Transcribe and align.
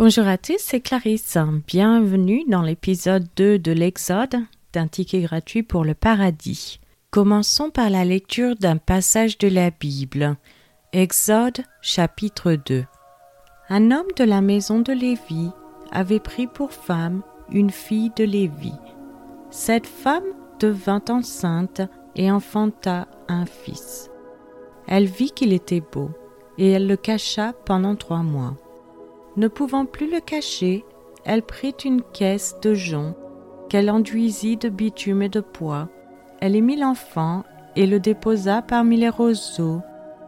Bonjour 0.00 0.26
à 0.26 0.38
tous, 0.38 0.56
c'est 0.56 0.80
Clarisse. 0.80 1.36
Bienvenue 1.66 2.44
dans 2.48 2.62
l'épisode 2.62 3.26
2 3.36 3.58
de 3.58 3.70
l'Exode 3.70 4.34
d'un 4.72 4.86
ticket 4.86 5.20
gratuit 5.20 5.62
pour 5.62 5.84
le 5.84 5.92
paradis. 5.92 6.80
Commençons 7.10 7.68
par 7.68 7.90
la 7.90 8.06
lecture 8.06 8.56
d'un 8.56 8.78
passage 8.78 9.36
de 9.36 9.46
la 9.46 9.70
Bible. 9.70 10.36
Exode 10.94 11.60
chapitre 11.82 12.54
2. 12.54 12.86
Un 13.68 13.90
homme 13.90 14.10
de 14.16 14.24
la 14.24 14.40
maison 14.40 14.80
de 14.80 14.94
Lévi 14.94 15.50
avait 15.92 16.18
pris 16.18 16.46
pour 16.46 16.72
femme 16.72 17.20
une 17.52 17.70
fille 17.70 18.10
de 18.16 18.24
Lévi. 18.24 18.72
Cette 19.50 19.86
femme 19.86 20.24
devint 20.60 21.04
enceinte 21.10 21.82
et 22.16 22.32
enfanta 22.32 23.06
un 23.28 23.44
fils. 23.44 24.10
Elle 24.88 25.04
vit 25.04 25.32
qu'il 25.32 25.52
était 25.52 25.82
beau, 25.82 26.08
et 26.56 26.70
elle 26.70 26.86
le 26.86 26.96
cacha 26.96 27.52
pendant 27.66 27.96
trois 27.96 28.22
mois. 28.22 28.56
Ne 29.36 29.48
pouvant 29.48 29.86
plus 29.86 30.10
le 30.10 30.20
cacher, 30.20 30.84
elle 31.24 31.42
prit 31.42 31.74
une 31.84 32.02
caisse 32.02 32.56
de 32.62 32.74
jonc 32.74 33.14
qu'elle 33.68 33.90
enduisit 33.90 34.56
de 34.56 34.68
bitume 34.68 35.22
et 35.22 35.28
de 35.28 35.40
pois. 35.40 35.88
Elle 36.40 36.56
y 36.56 36.62
mit 36.62 36.76
l'enfant 36.76 37.44
et 37.76 37.86
le 37.86 38.00
déposa 38.00 38.62
parmi 38.62 38.96
les 38.96 39.08
roseaux 39.08 39.80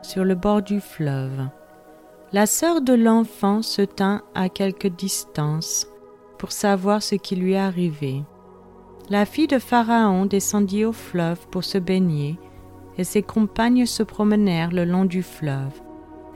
sur 0.03 0.25
le 0.25 0.35
bord 0.35 0.63
du 0.63 0.81
fleuve. 0.81 1.49
La 2.33 2.47
sœur 2.47 2.81
de 2.81 2.95
l'enfant 2.95 3.63
se 3.63 3.83
tint 3.83 4.23
à 4.35 4.49
quelque 4.49 4.89
distance 4.89 5.87
pour 6.39 6.53
savoir 6.53 7.03
ce 7.03 7.15
qui 7.15 7.37
lui 7.37 7.57
arrivait. 7.57 8.23
La 9.11 9.27
fille 9.27 9.49
de 9.49 9.59
Pharaon 9.59 10.27
descendit 10.27 10.85
au 10.85 10.93
fleuve 10.93 11.47
pour 11.49 11.65
se 11.65 11.79
baigner, 11.79 12.39
et 12.97 13.05
ses 13.05 13.23
compagnes 13.23 13.87
se 13.87 14.03
promenèrent 14.03 14.71
le 14.71 14.85
long 14.85 15.05
du 15.05 15.23
fleuve. 15.23 15.81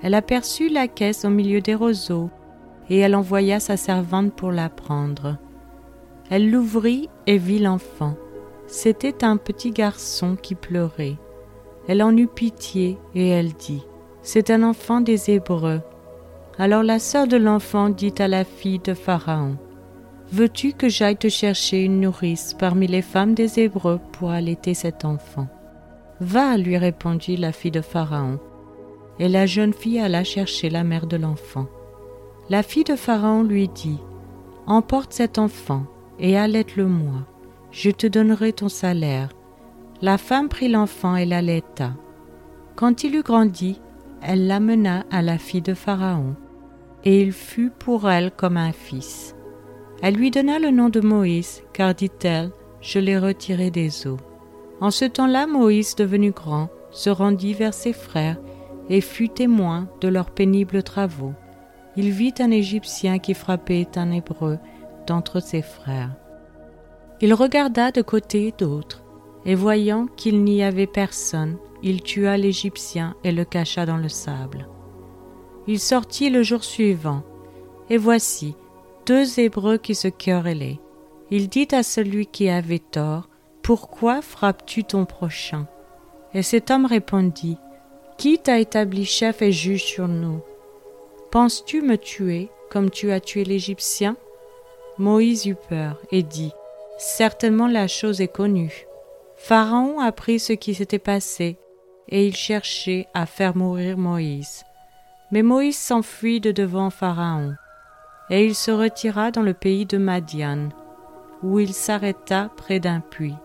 Elle 0.03 0.15
aperçut 0.15 0.69
la 0.69 0.89
caisse 0.89 1.25
au 1.25 1.31
milieu 1.31 1.61
des 1.61 1.75
roseaux, 1.75 2.31
et 2.91 2.99
elle 2.99 3.15
envoya 3.15 3.61
sa 3.61 3.77
servante 3.77 4.33
pour 4.35 4.53
la 4.53 4.69
prendre. 4.69 5.37
Elle 6.31 6.51
l'ouvrit 6.51 7.09
et 7.27 7.39
vit 7.39 7.59
l'enfant. 7.59 8.17
C'était 8.67 9.25
un 9.25 9.37
petit 9.37 9.71
garçon 9.71 10.37
qui 10.41 10.55
pleurait. 10.55 11.17
Elle 11.89 12.03
en 12.03 12.17
eut 12.17 12.27
pitié 12.27 12.99
et 13.15 13.29
elle 13.29 13.53
dit, 13.53 13.85
C'est 14.23 14.51
un 14.51 14.63
enfant 14.63 15.01
des 15.01 15.31
Hébreux. 15.31 15.81
Alors 16.59 16.83
la 16.83 16.99
sœur 16.99 17.29
de 17.29 17.37
l'enfant 17.37 17.91
dit 17.91 18.15
à 18.19 18.29
la 18.29 18.45
fille 18.45 18.81
de 18.81 18.95
Pharaon, 18.95 19.57
Veux-tu 20.33 20.73
que 20.73 20.89
j'aille 20.89 21.17
te 21.17 21.29
chercher 21.29 21.85
une 21.85 22.01
nourrice 22.01 22.55
parmi 22.55 22.89
les 22.89 23.03
femmes 23.03 23.35
des 23.35 23.61
Hébreux 23.61 24.01
pour 24.13 24.31
allaiter 24.31 24.75
cet 24.75 25.05
enfant? 25.05 25.47
Va, 26.21 26.57
lui 26.57 26.77
répondit 26.77 27.37
la 27.37 27.53
fille 27.53 27.71
de 27.71 27.81
Pharaon. 27.81 28.41
Et 29.21 29.29
la 29.29 29.47
jeune 29.47 29.73
fille 29.73 30.01
alla 30.01 30.25
chercher 30.25 30.69
la 30.71 30.83
mère 30.83 31.07
de 31.07 31.17
l'enfant. 31.17 31.67
La 32.49 32.63
fille 32.63 32.85
de 32.85 32.95
Pharaon 32.95 33.43
lui 33.43 33.67
dit, 33.69 33.99
Emporte 34.69 35.13
cet 35.13 35.39
enfant 35.39 35.85
et 36.21 36.39
allaite-le-moi, 36.39 37.27
je 37.73 37.91
te 37.91 38.07
donnerai 38.07 38.53
ton 38.53 38.69
salaire. 38.69 39.31
La 40.01 40.17
femme 40.17 40.49
prit 40.49 40.69
l'enfant 40.69 41.17
et 41.17 41.27
l'allaita. 41.27 41.95
Quand 42.77 43.03
il 43.03 43.17
eut 43.17 43.23
grandi, 43.23 43.81
elle 44.23 44.47
l'amena 44.47 45.05
à 45.11 45.23
la 45.23 45.39
fille 45.39 45.63
de 45.63 45.75
Pharaon, 45.75 46.37
et 47.05 47.21
il 47.21 47.33
fut 47.33 47.71
pour 47.71 48.09
elle 48.09 48.31
comme 48.31 48.57
un 48.57 48.73
fils. 48.73 49.35
Elle 50.01 50.15
lui 50.15 50.31
donna 50.31 50.61
le 50.61 50.71
nom 50.71 50.89
de 50.89 51.01
Moïse, 51.01 51.63
car 51.73 51.95
dit-elle, 51.95 52.51
je 52.81 53.01
l'ai 53.01 53.19
retiré 53.19 53.73
des 53.73 54.07
eaux. 54.07 54.19
En 54.81 54.93
ce 54.93 55.05
temps-là, 55.05 55.47
Moïse, 55.47 55.97
devenu 55.97 56.31
grand, 56.31 56.69
se 56.93 57.11
rendit 57.11 57.55
vers 57.55 57.75
ses 57.75 57.93
frères 57.93 58.37
et 58.89 59.01
fut 59.01 59.31
témoin 59.31 59.89
de 60.01 60.09
leurs 60.09 60.31
pénibles 60.31 60.83
travaux. 60.83 61.35
Il 61.97 62.11
vit 62.11 62.35
un 62.41 62.51
Égyptien 62.51 63.19
qui 63.19 63.35
frappait 63.35 63.89
un 63.97 64.11
Hébreu 64.11 64.59
d'entre 65.07 65.41
ses 65.41 65.63
frères. 65.63 66.15
Il 67.21 67.33
regarda 67.33 67.91
de 67.91 68.03
côté 68.03 68.49
et 68.49 68.55
d'autre, 68.57 69.03
et 69.47 69.55
voyant 69.55 70.07
qu'il 70.17 70.45
n'y 70.45 70.63
avait 70.63 70.87
personne, 70.87 71.57
il 71.83 72.03
tua 72.03 72.37
l'Égyptien 72.37 73.15
et 73.25 73.33
le 73.33 73.45
cacha 73.45 73.87
dans 73.87 73.97
le 73.97 74.09
sable. 74.09 74.69
Il 75.67 75.81
sortit 75.81 76.29
le 76.29 76.43
jour 76.43 76.65
suivant, 76.65 77.23
et 77.89 77.97
voici, 77.97 78.55
deux 79.07 79.41
Hébreux 79.41 79.79
qui 79.79 79.95
se 79.95 80.09
querellaient. 80.09 80.81
Il 81.31 81.49
dit 81.49 81.69
à 81.73 81.83
celui 81.83 82.27
qui 82.27 82.49
avait 82.49 82.79
tort, 82.79 83.29
Pourquoi 83.63 84.21
frappes-tu 84.21 84.85
ton 84.85 85.07
prochain? 85.07 85.67
Et 86.35 86.43
cet 86.43 86.71
homme 86.71 86.87
répondit, 86.87 87.57
Qui 88.19 88.39
t'a 88.39 88.59
établi 88.59 89.05
chef 89.05 89.43
et 89.43 89.53
juge 89.53 89.85
sur 89.85 90.09
nous? 90.09 90.41
Penses-tu 91.31 91.83
me 91.83 91.97
tuer 91.97 92.51
comme 92.71 92.91
tu 92.91 93.13
as 93.13 93.21
tué 93.21 93.45
l'Égyptien? 93.45 94.17
Moïse 94.99 95.47
eut 95.47 95.57
peur 95.69 96.01
et 96.11 96.23
dit, 96.23 96.53
Certainement 96.99 97.67
la 97.67 97.89
chose 97.89 98.21
est 98.21 98.29
connue. 98.29 98.87
Pharaon 99.37 100.01
apprit 100.01 100.39
ce 100.39 100.55
qui 100.55 100.75
s'était 100.75 100.99
passé, 100.99 101.59
et 102.09 102.27
il 102.27 102.35
cherchait 102.35 103.07
à 103.13 103.27
faire 103.27 103.57
mourir 103.57 103.99
Moïse. 103.99 104.65
Mais 105.31 105.43
Moïse 105.43 105.77
s'enfuit 105.77 106.41
de 106.41 106.53
devant 106.53 106.91
Pharaon 106.91 107.55
et 108.31 108.45
il 108.45 108.55
se 108.55 108.71
retira 108.71 109.31
dans 109.31 109.43
le 109.43 109.55
pays 109.55 109.87
de 109.87 109.99
Madian, 109.99 110.71
où 111.43 111.59
il 111.59 111.73
s'arrêta 111.73 112.51
près 112.57 112.81
d'un 112.81 113.01
puits. 113.01 113.37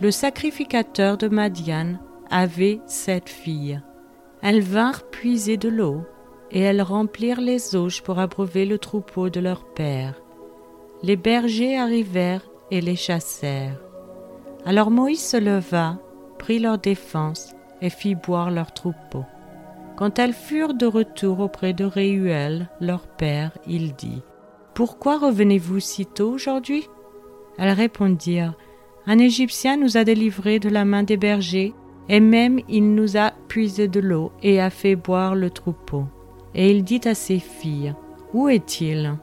Le 0.00 0.10
sacrificateur 0.10 1.18
de 1.18 1.28
Madian 1.28 1.98
avait 2.30 2.80
sept 2.86 3.28
filles. 3.28 3.82
Elles 4.42 4.62
vinrent 4.62 5.04
puiser 5.10 5.58
de 5.58 5.68
l'eau, 5.68 6.04
et 6.52 6.60
elles 6.60 6.82
remplirent 6.82 7.40
les 7.40 7.76
auges 7.76 8.02
pour 8.02 8.18
abreuver 8.18 8.66
le 8.66 8.78
troupeau 8.78 9.30
de 9.30 9.40
leur 9.40 9.64
père. 9.64 10.20
Les 11.02 11.16
bergers 11.16 11.78
arrivèrent 11.78 12.48
et 12.70 12.80
les 12.80 12.96
chassèrent. 12.96 13.80
Alors 14.64 14.90
Moïse 14.90 15.24
se 15.24 15.36
leva, 15.36 15.98
prit 16.38 16.58
leur 16.58 16.78
défense 16.78 17.54
et 17.80 17.90
fit 17.90 18.14
boire 18.14 18.50
leur 18.50 18.72
troupeau. 18.72 19.24
Quand 19.96 20.18
elles 20.18 20.34
furent 20.34 20.74
de 20.74 20.86
retour 20.86 21.40
auprès 21.40 21.72
de 21.72 21.84
Réuel, 21.84 22.68
leur 22.80 23.06
père, 23.06 23.56
il 23.66 23.94
dit 23.94 24.22
Pourquoi 24.74 25.18
revenez-vous 25.18 25.80
si 25.80 26.06
tôt 26.06 26.30
aujourd'hui? 26.30 26.88
Elles 27.58 27.72
répondirent 27.72 28.54
Un 29.06 29.18
Égyptien 29.18 29.76
nous 29.76 29.96
a 29.96 30.04
délivrés 30.04 30.58
de 30.58 30.68
la 30.68 30.84
main 30.84 31.02
des 31.02 31.16
bergers, 31.16 31.74
et 32.08 32.20
même 32.20 32.60
il 32.68 32.94
nous 32.94 33.16
a 33.16 33.32
puisé 33.48 33.88
de 33.88 34.00
l'eau 34.00 34.32
et 34.42 34.60
a 34.60 34.70
fait 34.70 34.96
boire 34.96 35.34
le 35.34 35.50
troupeau. 35.50 36.04
Et 36.54 36.70
il 36.70 36.84
dit 36.84 37.00
à 37.04 37.14
ses 37.14 37.38
filles 37.38 37.94
Où 38.32 38.48
est-il? 38.48 39.14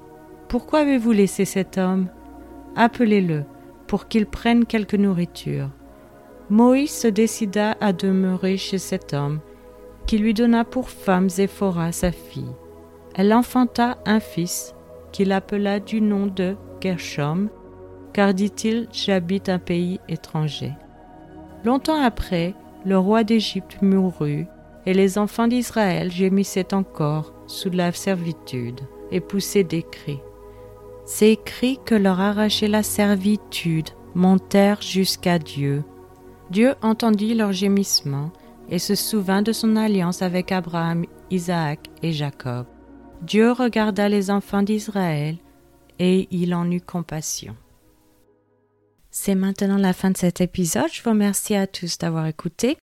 Pourquoi 0.47 0.79
avez-vous 0.79 1.11
laissé 1.11 1.45
cet 1.45 1.77
homme? 1.77 2.07
Appelez-le, 2.75 3.43
pour 3.87 4.07
qu'il 4.07 4.25
prenne 4.25 4.65
quelque 4.65 4.97
nourriture. 4.97 5.69
Moïse 6.49 6.91
se 6.91 7.07
décida 7.07 7.75
à 7.81 7.91
demeurer 7.91 8.55
chez 8.55 8.77
cet 8.77 9.13
homme, 9.13 9.39
qui 10.05 10.17
lui 10.17 10.33
donna 10.33 10.63
pour 10.63 10.89
femme 10.89 11.29
Zéphora 11.29 11.91
sa 11.91 12.11
fille. 12.11 12.53
Elle 13.15 13.33
enfanta 13.33 13.97
un 14.05 14.19
fils, 14.19 14.73
qu'il 15.11 15.31
appela 15.31 15.79
du 15.79 16.01
nom 16.01 16.27
de 16.27 16.55
Gershom, 16.79 17.49
car 18.13 18.33
dit-il, 18.33 18.87
j'habite 18.91 19.49
un 19.49 19.59
pays 19.59 19.99
étranger. 20.07 20.73
Longtemps 21.65 22.01
après, 22.01 22.53
le 22.85 22.97
roi 22.97 23.23
d'Égypte 23.23 23.81
mourut, 23.81 24.47
et 24.87 24.93
les 24.93 25.17
enfants 25.17 25.49
d'Israël 25.49 26.09
gémissaient 26.09 26.73
encore 26.73 27.33
sous 27.45 27.69
la 27.69 27.91
servitude, 27.91 28.79
et 29.11 29.19
poussaient 29.19 29.65
des 29.65 29.83
cris. 29.83 30.21
Ces 31.05 31.35
cris 31.35 31.77
que 31.85 31.93
leur 31.93 32.21
arrachait 32.21 32.69
la 32.69 32.83
servitude 32.83 33.89
montèrent 34.15 34.81
jusqu'à 34.81 35.39
Dieu. 35.39 35.83
Dieu 36.51 36.73
entendit 36.81 37.35
leurs 37.35 37.51
gémissements, 37.51 38.31
et 38.69 38.79
se 38.79 38.95
souvint 38.95 39.41
de 39.41 39.51
son 39.51 39.75
alliance 39.75 40.21
avec 40.21 40.53
Abraham, 40.53 41.05
Isaac 41.31 41.89
et 42.01 42.13
Jacob. 42.13 42.65
Dieu 43.21 43.51
regarda 43.51 44.07
les 44.07 44.31
enfants 44.31 44.63
d'Israël 44.63 45.35
et 45.99 46.27
il 46.31 46.53
en 46.53 46.69
eut 46.69 46.81
compassion. 46.81 47.55
C'est 49.09 49.35
maintenant 49.35 49.77
la 49.77 49.93
fin 49.93 50.11
de 50.11 50.17
cet 50.17 50.41
épisode. 50.41 50.91
Je 50.93 51.01
vous 51.01 51.09
remercie 51.09 51.55
à 51.55 51.65
tous 51.65 51.97
d'avoir 51.97 52.27
écouté. 52.27 52.77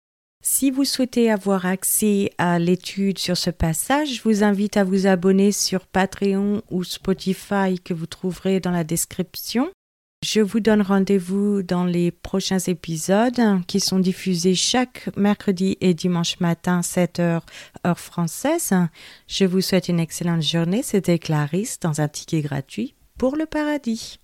Si 0.42 0.72
vous 0.72 0.86
souhaitez 0.86 1.30
avoir 1.30 1.68
accès 1.68 2.32
à 2.40 2.58
l'étude 2.58 3.20
sur 3.20 3.38
ce 3.38 3.52
passage, 3.52 4.16
je 4.16 4.22
vous 4.24 4.44
invite 4.44 4.76
à 4.76 4.84
vous 4.84 5.06
abonner 5.06 5.52
sur 5.52 5.86
Patreon 5.86 6.64
ou 6.72 6.84
Spotify 6.84 7.80
que 7.84 7.94
vous 7.94 8.08
trouverez 8.08 8.60
dans 8.60 8.72
la 8.72 8.84
description. 8.84 9.70
Je 10.24 10.40
vous 10.40 10.60
donne 10.60 10.82
rendez-vous 10.82 11.62
dans 11.64 11.86
les 11.86 12.12
prochains 12.12 12.60
épisodes 12.60 13.42
qui 13.68 13.80
sont 13.80 14.00
diffusés 14.00 14.54
chaque 14.56 15.10
mercredi 15.16 15.78
et 15.82 15.94
dimanche 15.94 16.40
matin 16.40 16.82
7 16.82 17.20
heures 17.20 17.46
heure 17.86 18.00
française. 18.00 18.74
Je 19.28 19.46
vous 19.46 19.62
souhaite 19.62 19.90
une 19.90 20.00
excellente 20.00 20.44
journée. 20.44 20.84
C'était 20.84 21.20
Clarisse 21.20 21.80
dans 21.80 22.02
un 22.02 22.08
ticket 22.08 22.42
gratuit 22.42 22.96
pour 23.18 23.36
le 23.36 23.46
paradis. 23.46 24.20